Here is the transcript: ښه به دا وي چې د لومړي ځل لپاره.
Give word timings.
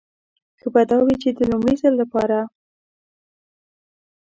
ښه 0.59 0.67
به 0.73 0.81
دا 0.91 0.97
وي 1.05 1.15
چې 1.21 1.29
د 1.37 1.39
لومړي 1.51 1.75
ځل 1.81 1.93
لپاره. 2.01 2.39